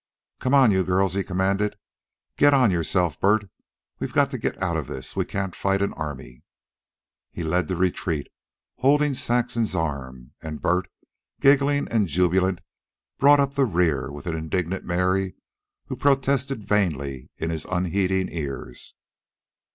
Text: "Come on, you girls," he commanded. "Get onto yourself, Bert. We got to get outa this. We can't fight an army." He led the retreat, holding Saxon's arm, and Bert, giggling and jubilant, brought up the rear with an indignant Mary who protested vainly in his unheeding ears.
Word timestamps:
"Come 0.39 0.55
on, 0.55 0.71
you 0.71 0.83
girls," 0.83 1.13
he 1.13 1.23
commanded. 1.23 1.75
"Get 2.35 2.55
onto 2.55 2.73
yourself, 2.73 3.19
Bert. 3.21 3.47
We 3.99 4.07
got 4.07 4.31
to 4.31 4.39
get 4.39 4.59
outa 4.59 4.81
this. 4.81 5.15
We 5.15 5.25
can't 5.25 5.55
fight 5.55 5.79
an 5.83 5.93
army." 5.93 6.41
He 7.31 7.43
led 7.43 7.67
the 7.67 7.75
retreat, 7.75 8.25
holding 8.79 9.13
Saxon's 9.13 9.75
arm, 9.75 10.31
and 10.41 10.59
Bert, 10.59 10.87
giggling 11.39 11.87
and 11.89 12.07
jubilant, 12.07 12.61
brought 13.19 13.39
up 13.39 13.53
the 13.53 13.65
rear 13.65 14.11
with 14.11 14.25
an 14.25 14.35
indignant 14.35 14.85
Mary 14.85 15.35
who 15.85 15.95
protested 15.95 16.63
vainly 16.63 17.29
in 17.37 17.51
his 17.51 17.65
unheeding 17.65 18.27
ears. 18.31 18.95